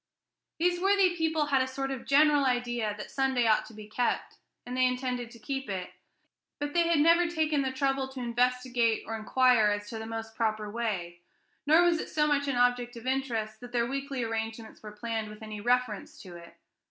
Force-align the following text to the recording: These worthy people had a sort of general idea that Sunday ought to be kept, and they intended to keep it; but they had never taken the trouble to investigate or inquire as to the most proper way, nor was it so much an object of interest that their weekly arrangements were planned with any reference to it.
These 0.57 0.79
worthy 0.81 1.15
people 1.15 1.45
had 1.45 1.61
a 1.61 1.67
sort 1.67 1.91
of 1.91 2.07
general 2.07 2.43
idea 2.43 2.95
that 2.97 3.11
Sunday 3.11 3.45
ought 3.45 3.67
to 3.67 3.73
be 3.75 3.87
kept, 3.87 4.39
and 4.65 4.75
they 4.75 4.87
intended 4.87 5.29
to 5.29 5.37
keep 5.37 5.69
it; 5.69 5.91
but 6.57 6.73
they 6.73 6.87
had 6.87 6.97
never 6.97 7.27
taken 7.27 7.61
the 7.61 7.71
trouble 7.71 8.07
to 8.07 8.19
investigate 8.19 9.03
or 9.05 9.15
inquire 9.15 9.67
as 9.67 9.87
to 9.91 9.99
the 9.99 10.07
most 10.07 10.33
proper 10.35 10.71
way, 10.71 11.19
nor 11.67 11.83
was 11.83 11.99
it 11.99 12.09
so 12.09 12.25
much 12.25 12.47
an 12.47 12.55
object 12.55 12.95
of 12.97 13.05
interest 13.05 13.59
that 13.59 13.73
their 13.73 13.85
weekly 13.85 14.23
arrangements 14.23 14.81
were 14.81 14.91
planned 14.91 15.29
with 15.29 15.43
any 15.43 15.61
reference 15.61 16.19
to 16.23 16.35
it. 16.35 16.57